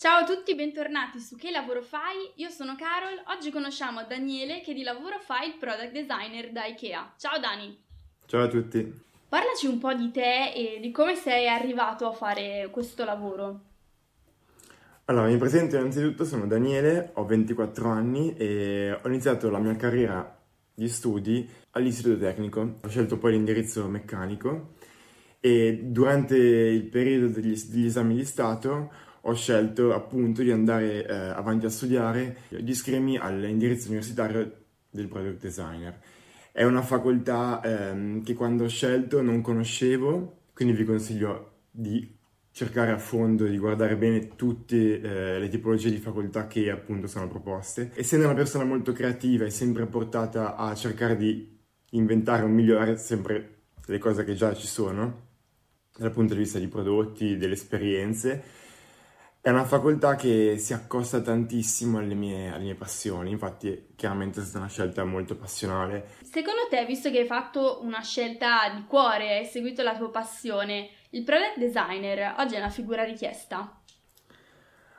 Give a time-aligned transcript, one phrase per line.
[0.00, 2.16] Ciao a tutti, bentornati su Che lavoro fai?
[2.36, 7.16] Io sono Carol, oggi conosciamo Daniele che di lavoro fa il product designer da IKEA.
[7.18, 7.78] Ciao Dani!
[8.24, 8.98] Ciao a tutti!
[9.28, 13.60] Parlaci un po' di te e di come sei arrivato a fare questo lavoro.
[15.04, 20.34] Allora, mi presento innanzitutto, sono Daniele, ho 24 anni e ho iniziato la mia carriera
[20.72, 22.78] di studi all'istituto tecnico.
[22.82, 24.76] Ho scelto poi l'indirizzo meccanico
[25.40, 31.14] e durante il periodo degli, degli esami di Stato ho scelto appunto di andare eh,
[31.14, 34.52] avanti a studiare gli iscrimi all'indirizzo universitario
[34.90, 35.98] del product designer.
[36.52, 42.18] È una facoltà ehm, che quando ho scelto non conoscevo, quindi vi consiglio di
[42.52, 47.28] cercare a fondo, di guardare bene tutte eh, le tipologie di facoltà che appunto sono
[47.28, 47.92] proposte.
[47.94, 51.58] Essendo una persona molto creativa e sempre portata a cercare di
[51.90, 55.28] inventare o migliorare sempre le cose che già ci sono,
[55.96, 58.42] dal punto di vista di prodotti, delle esperienze,
[59.42, 64.42] è una facoltà che si accosta tantissimo alle mie, alle mie, passioni, infatti chiaramente è
[64.42, 66.08] stata una scelta molto passionale.
[66.22, 70.90] Secondo te, visto che hai fatto una scelta di cuore, hai seguito la tua passione,
[71.10, 73.80] il product designer oggi è una figura richiesta?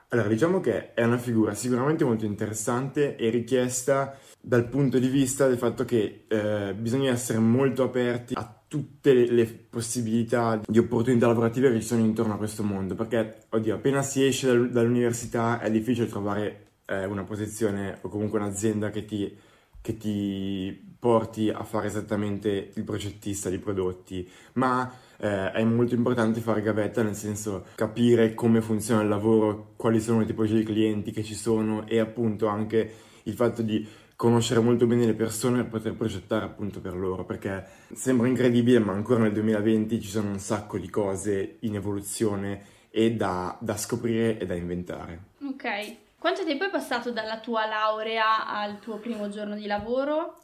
[0.10, 5.48] Allora, diciamo che è una figura sicuramente molto interessante e richiesta dal punto di vista
[5.48, 11.28] del fatto che eh, bisogna essere molto aperti a tutte le, le, possibilità di opportunità
[11.28, 15.60] lavorative che ci sono intorno a questo mondo, perché, oddio, appena si esce dal, dall'università
[15.60, 19.38] è difficile trovare eh, una posizione o comunque un'azienda che ti,
[19.82, 26.40] che ti, porti a fare esattamente il progettista di prodotti, ma eh, è molto importante
[26.40, 31.12] fare gavetta, nel senso capire come funziona il lavoro, quali sono le tipologie di clienti
[31.12, 33.86] che ci sono e appunto anche il fatto di
[34.22, 38.94] conoscere molto bene le persone per poter progettare appunto per loro, perché sembra incredibile, ma
[38.94, 44.38] ancora nel 2020 ci sono un sacco di cose in evoluzione e da, da scoprire
[44.38, 45.30] e da inventare.
[45.42, 50.38] Ok, quanto tempo è passato dalla tua laurea al tuo primo giorno di lavoro?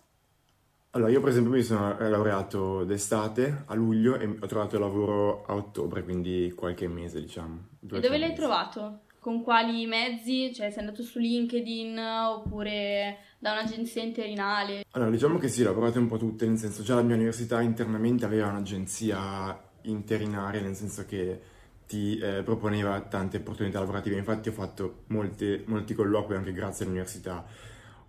[0.91, 5.53] Allora, io per esempio mi sono laureato d'estate a luglio e ho trovato lavoro a
[5.53, 7.67] ottobre, quindi qualche mese, diciamo.
[7.91, 9.01] E dove l'hai trovato?
[9.19, 10.51] Con quali mezzi?
[10.51, 14.85] Cioè, sei andato su LinkedIn oppure da un'agenzia interinale?
[14.91, 17.61] Allora, diciamo che sì, l'ho provate un po' tutte, nel senso già la mia università
[17.61, 21.39] internamente aveva un'agenzia interinale, nel senso che
[21.87, 27.45] ti eh, proponeva tante opportunità lavorative, infatti ho fatto molte, molti colloqui anche grazie all'università.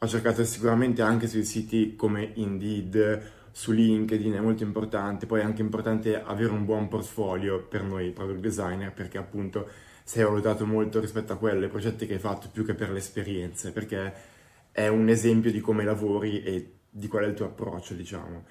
[0.00, 5.44] Ho cercato sicuramente anche sui siti come Indeed, su LinkedIn è molto importante, poi è
[5.44, 9.68] anche importante avere un buon portfolio per noi product designer perché appunto
[10.04, 12.98] sei valutato molto rispetto a quello, ai progetti che hai fatto più che per le
[12.98, 14.36] esperienze, perché
[14.72, 18.44] è un esempio di come lavori e di qual è il tuo approccio, diciamo.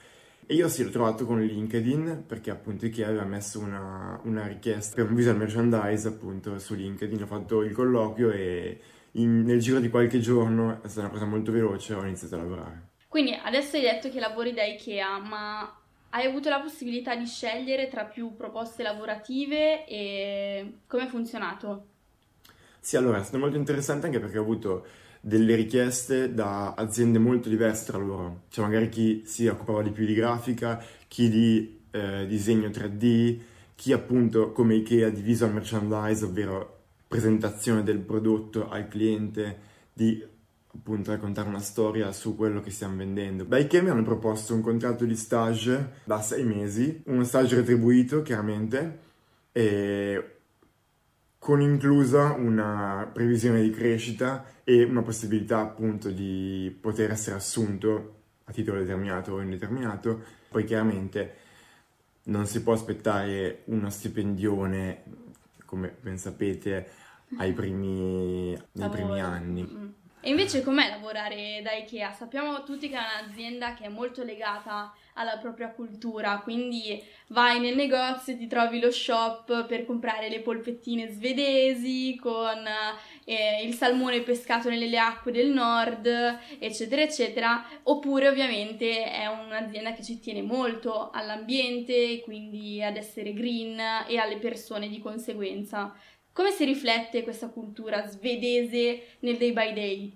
[0.49, 4.95] E io sì, l'ho trovato con LinkedIn, perché appunto Ikea aveva messo una, una richiesta
[4.95, 8.79] per un visual merchandise appunto su LinkedIn, ho fatto il colloquio e
[9.13, 12.35] in, nel giro di qualche giorno è stata una cosa molto veloce e ho iniziato
[12.35, 12.87] a lavorare.
[13.09, 17.89] Quindi adesso hai detto che lavori da Ikea, ma hai avuto la possibilità di scegliere
[17.89, 21.87] tra più proposte lavorative e come è funzionato?
[22.79, 24.85] Sì, allora è stato molto interessante anche perché ho avuto
[25.27, 28.43] delle richieste da aziende molto diverse tra loro.
[28.47, 33.37] Cioè magari chi si occupava di più di grafica, chi di eh, disegno 3D,
[33.75, 36.75] chi appunto come Ikea di visual merchandise, ovvero
[37.09, 39.59] presentazione del prodotto al cliente,
[39.91, 40.23] di
[40.73, 43.43] appunto raccontare una storia su quello che stiamo vendendo.
[43.43, 48.21] Da Ikea mi hanno proposto un contratto di stage da sei mesi, uno stage retribuito
[48.21, 48.99] chiaramente,
[49.51, 50.36] e
[51.39, 58.15] con inclusa una previsione di crescita e una possibilità appunto di poter essere assunto
[58.45, 60.21] a titolo determinato o indeterminato.
[60.49, 61.35] Poi chiaramente
[62.23, 65.03] non si può aspettare uno stipendione,
[65.65, 66.89] come ben sapete,
[67.37, 69.95] ai primi, nei primi anni.
[70.27, 72.11] E invece com'è lavorare da Ikea?
[72.11, 77.77] Sappiamo tutti che è un'azienda che è molto legata alla propria cultura, quindi vai nel
[77.77, 82.61] negozio ti trovi lo shop per comprare le polpettine svedesi con
[83.23, 86.05] eh, il salmone pescato nelle acque del nord,
[86.59, 87.65] eccetera, eccetera.
[87.83, 94.39] Oppure ovviamente è un'azienda che ci tiene molto all'ambiente, quindi ad essere green e alle
[94.39, 95.95] persone di conseguenza.
[96.37, 100.13] Come si riflette questa cultura svedese nel day by day?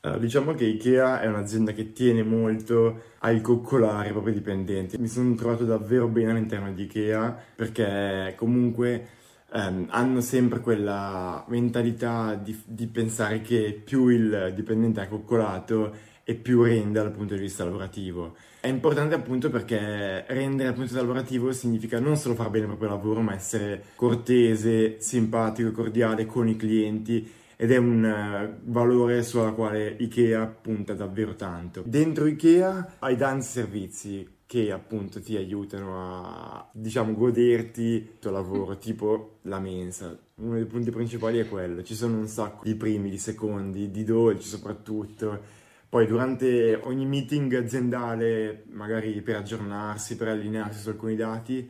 [0.00, 4.96] Allora, diciamo che Ikea è un'azienda che tiene molto al coccolare i propri dipendenti.
[4.96, 9.08] Mi sono trovato davvero bene all'interno di Ikea perché comunque
[9.52, 15.94] ehm, hanno sempre quella mentalità di, di, pensare che più il dipendente è coccolato
[16.24, 18.36] e più rende dal punto di vista lavorativo.
[18.60, 22.64] È importante appunto perché rendere dal punto di vista lavorativo significa non solo far bene
[22.64, 28.70] il proprio lavoro, ma essere cortese, simpatico, cordiale con i clienti ed è un uh,
[28.70, 31.82] valore sulla quale Ikea punta davvero tanto.
[31.84, 38.76] Dentro Ikea hai tanti servizi che appunto ti aiutano a, diciamo, goderti il tuo lavoro,
[38.78, 40.18] tipo la mensa.
[40.36, 44.04] Uno dei punti principali è quello, ci sono un sacco di primi, di secondi, di
[44.04, 45.58] dolci soprattutto
[45.90, 51.68] poi durante ogni meeting aziendale, magari per aggiornarsi, per allinearsi su alcuni dati,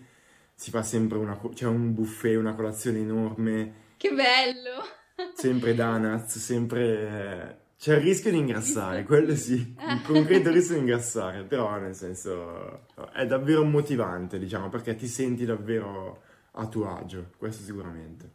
[0.54, 3.72] si fa sempre una, c'è un buffet, una colazione enorme.
[3.96, 4.84] Che bello!
[5.34, 7.68] Sempre donuts, sempre...
[7.78, 12.88] C'è il rischio di ingrassare, quello sì, il concreto rischio di ingrassare, però nel senso
[13.14, 18.30] è davvero motivante, diciamo, perché ti senti davvero a tuo agio, questo sicuramente.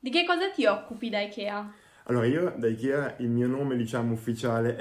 [0.00, 1.72] Di che cosa ti occupi da Ikea?
[2.08, 4.76] Allora, io da Ikea il mio nome, diciamo, ufficiale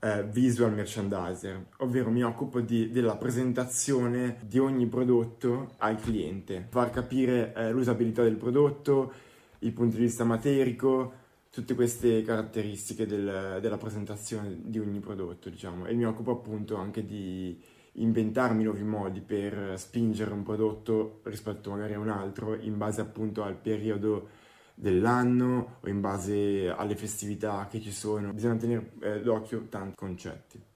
[0.00, 6.90] è, Visual Merchandiser, ovvero mi occupo di, della presentazione di ogni prodotto al cliente, far
[6.90, 9.12] capire eh, l'usabilità del prodotto,
[9.60, 11.12] il punto di vista materico,
[11.50, 17.04] tutte queste caratteristiche del, della presentazione di ogni prodotto, diciamo, e mi occupo appunto anche
[17.04, 17.56] di
[17.92, 23.44] inventarmi nuovi modi per spingere un prodotto rispetto magari a un altro in base appunto
[23.44, 24.40] al periodo
[24.74, 28.32] dell'anno o in base alle festività che ci sono.
[28.32, 30.70] Bisogna tenere eh, d'occhio tanti concetti.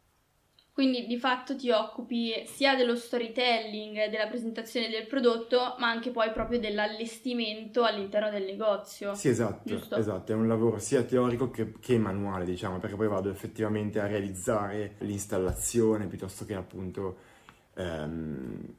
[0.76, 6.30] Quindi di fatto ti occupi sia dello storytelling, della presentazione del prodotto, ma anche poi
[6.32, 9.14] proprio dell'allestimento all'interno del negozio.
[9.14, 13.30] Sì, esatto, esatto, è un lavoro sia teorico che, che, manuale, diciamo, perché poi vado
[13.30, 17.16] effettivamente a realizzare l'installazione piuttosto che appunto
[17.72, 18.74] ehm,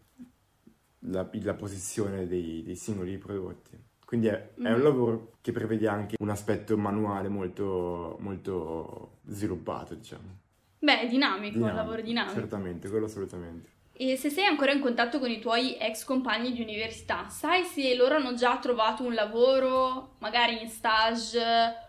[0.99, 3.86] la, la, posizione dei, dei singoli prodotti.
[4.07, 4.65] Quindi è, mm.
[4.65, 4.83] è, un mm.
[4.83, 10.37] lavoro che prevede anche un aspetto manuale molto, molto sviluppato, diciamo.
[10.79, 12.39] Beh, è dinamico, dinamico, un lavoro dinamico.
[12.39, 13.69] Certamente, quello assolutamente.
[13.91, 17.95] E se sei ancora in contatto con i tuoi ex compagni di università, sai se
[17.95, 21.41] loro hanno già trovato un lavoro, magari in stage,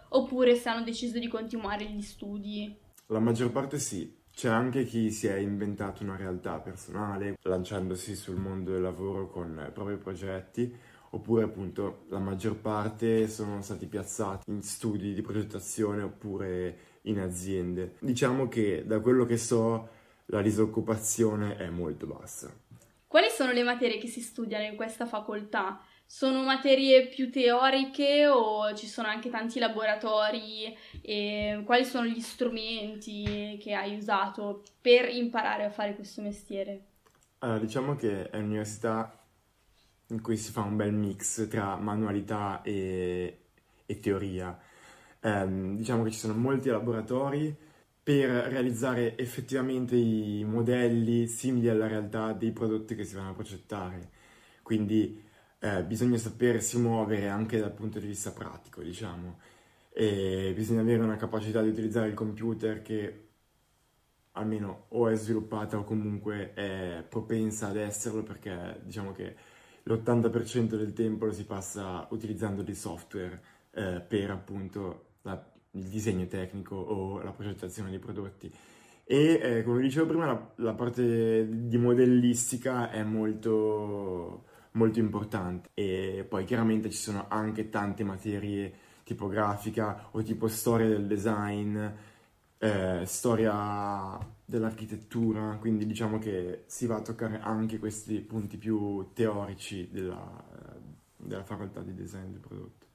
[0.09, 2.77] oppure se hanno deciso di continuare gli studi?
[3.07, 4.17] La maggior parte sì.
[4.35, 9.65] C'è anche chi si è inventato una realtà personale, lanciandosi sul mondo del lavoro con
[9.69, 10.73] i propri progetti,
[11.11, 17.95] oppure appunto la maggior parte sono stati piazzati in studi di progettazione oppure in aziende.
[18.01, 19.89] Diciamo che da quello che so
[20.27, 22.53] la disoccupazione è molto bassa.
[23.07, 25.81] Quali sono le materie che si studiano in questa facoltà?
[26.05, 30.77] Sono materie più teoriche o ci sono anche tanti laboratori?
[31.01, 36.85] E quali sono gli strumenti che hai usato per imparare a fare questo mestiere?
[37.39, 39.18] Allora, diciamo che è un'università
[40.09, 43.39] in cui si fa un bel mix tra manualità e,
[43.87, 44.59] e teoria.
[45.21, 47.55] Um, diciamo che ci sono molti laboratori
[48.03, 54.11] per realizzare effettivamente i modelli simili alla realtà dei prodotti che si vanno a progettare.
[54.63, 55.23] Quindi
[55.61, 59.39] eh, bisogna sapersi muovere anche dal punto di vista pratico, diciamo.
[59.93, 63.29] E bisogna avere una capacità di utilizzare il computer che
[64.33, 69.35] almeno o è sviluppata o comunque è propensa ad esserlo perché diciamo che
[69.89, 73.41] l'80% del tempo lo si passa utilizzando dei software
[73.73, 75.43] eh, per appunto la,
[75.73, 78.53] il disegno tecnico o la progettazione dei prodotti.
[79.05, 86.27] E eh, come dicevo prima, la, la, parte di modellistica è molto, molto importante e
[86.29, 88.71] poi chiaramente ci sono anche tante materie
[89.05, 91.83] tipo grafica o tipo storia del design,
[92.59, 99.89] eh, storia dell'architettura, quindi diciamo che si va a toccare anche questi punti più teorici
[99.91, 100.45] della,
[101.17, 102.87] della facoltà di design del prodotto.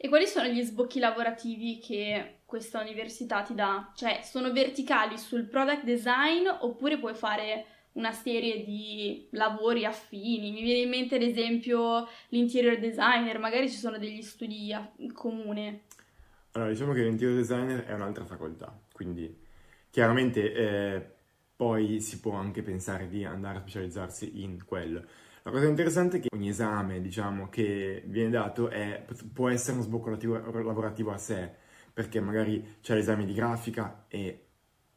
[0.00, 3.90] E quali sono gli sbocchi lavorativi che questa università ti dà?
[3.96, 10.52] Cioè, sono verticali sul product design oppure puoi fare una serie di lavori affini?
[10.52, 15.82] Mi viene in mente ad esempio l'interior designer, magari ci sono degli studi in comune.
[16.58, 19.32] Allora, diciamo che l'interior designer è un'altra facoltà, quindi
[19.90, 21.10] chiaramente eh,
[21.54, 25.04] poi si può anche pensare di andare a specializzarsi in quello.
[25.44, 29.84] La cosa interessante è che ogni esame, diciamo, che viene dato è, può essere uno
[29.84, 31.48] sbocco lavorativo a sé,
[31.92, 34.46] perché magari c'è l'esame di grafica e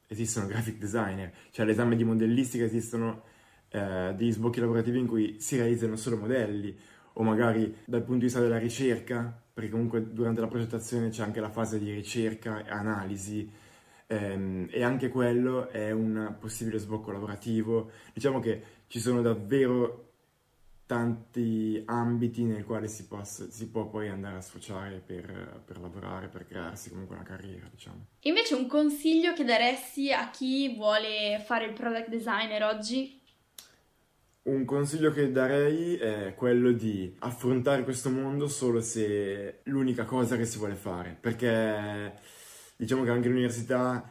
[0.07, 3.21] esistono graphic designer, c'è l'esame di modellistica, esistono
[3.69, 6.75] eh, degli sbocchi lavorativi in cui si realizzano solo modelli,
[7.13, 11.39] o magari dal punto di vista della ricerca, perché comunque durante la progettazione c'è anche
[11.39, 13.49] la fase di ricerca e analisi,
[14.07, 17.91] ehm, e anche quello è un possibile sbocco lavorativo.
[18.13, 20.11] Diciamo che ci sono davvero
[20.91, 26.27] tanti ambiti nel quale si, possa, si può poi andare a sfociare per, per, lavorare,
[26.27, 28.07] per crearsi comunque una carriera, diciamo.
[28.23, 33.20] Invece un consiglio che daresti a chi vuole fare il product designer oggi?
[34.43, 40.35] Un consiglio che darei è quello di affrontare questo mondo solo se è l'unica cosa
[40.35, 42.11] che si vuole fare, perché
[42.75, 44.03] diciamo che anche l'università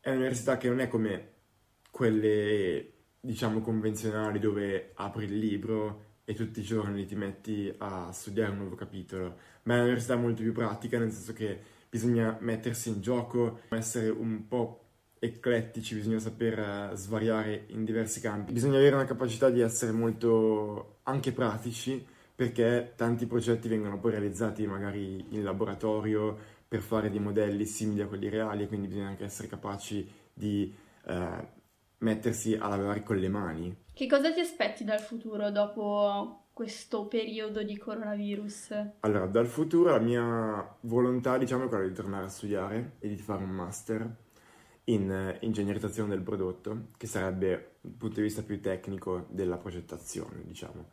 [0.00, 1.28] è un'università che non è come
[1.92, 8.50] quelle diciamo convenzionali dove apri il libro e tutti i giorni ti metti a studiare
[8.50, 13.00] un nuovo capitolo, ma è un'università molto più pratica nel senso che bisogna mettersi in
[13.00, 14.81] gioco, essere un po'
[15.24, 20.96] eclettici, bisogna saper eh, svariare in diversi campi, bisogna avere una capacità di essere molto
[21.04, 26.36] anche pratici perché tanti progetti vengono poi realizzati magari in laboratorio
[26.66, 30.74] per fare dei modelli simili a quelli reali e quindi bisogna anche essere capaci di
[31.06, 31.46] eh,
[31.98, 33.76] mettersi a lavorare con le mani.
[33.94, 38.74] Che cosa ti aspetti dal futuro dopo questo periodo di coronavirus?
[39.00, 43.18] Allora, dal futuro la mia volontà diciamo è quella di tornare a studiare e di
[43.18, 44.21] fare un master
[44.84, 50.42] in eh, ingegnerizzazione del prodotto, che sarebbe dal punto di vista più tecnico della progettazione,
[50.44, 50.88] diciamo.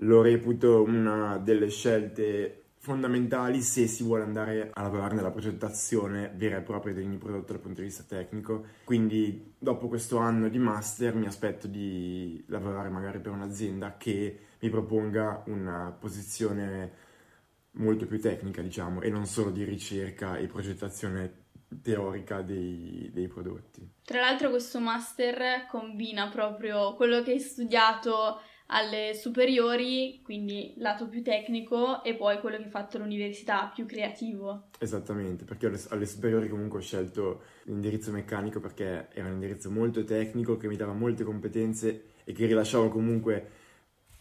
[0.00, 6.58] Lo reputo una delle scelte fondamentali se si vuole andare a lavorare nella progettazione vera
[6.58, 8.64] e propria di ogni prodotto dal punto di vista tecnico.
[8.84, 14.70] Quindi dopo questo anno di master mi aspetto di lavorare magari per un'azienda che mi
[14.70, 17.04] proponga una posizione
[17.72, 21.45] molto più tecnica, diciamo, e non solo di ricerca e progettazione
[21.82, 23.88] teorica dei, dei, prodotti.
[24.04, 31.22] Tra l'altro questo master combina proprio quello che hai studiato alle superiori, quindi lato più
[31.22, 34.68] tecnico, e poi quello che hai fatto all'università, più creativo.
[34.78, 40.56] Esattamente, perché alle, superiori comunque ho scelto l'indirizzo meccanico perché era un indirizzo molto tecnico
[40.56, 43.50] che mi dava molte competenze e che rilasciava comunque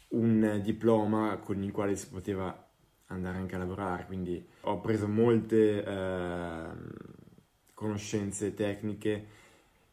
[0.10, 2.64] un diploma con il quale si poteva
[3.08, 5.84] andare anche a lavorare, quindi ho preso molte...
[5.84, 7.14] Eh,
[7.75, 9.44] conoscenze tecniche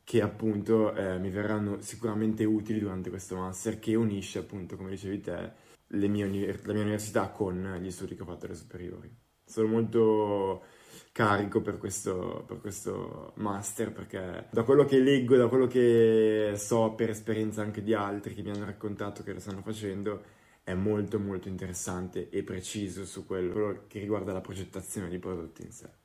[0.05, 5.21] che appunto eh, mi verranno sicuramente utili durante questo master che unisce appunto, come dicevi
[5.21, 5.53] te,
[5.89, 9.15] mie univers- la mia università con gli studi che ho fatto alle superiori.
[9.45, 10.65] Sono molto
[11.13, 16.93] carico per questo, per questo master perché da quello che leggo, da quello che so
[16.95, 20.23] per esperienza anche di altri che mi hanno raccontato che lo stanno facendo,
[20.63, 25.73] è molto molto interessante e preciso su quello che riguarda la progettazione di prodotti in
[25.73, 26.02] sé.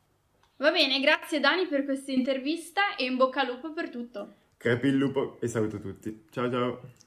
[0.57, 4.35] Va bene, grazie Dani per questa intervista e in bocca al lupo per tutto.
[4.57, 6.25] Crepi il lupo e saluto tutti.
[6.31, 7.06] Ciao ciao.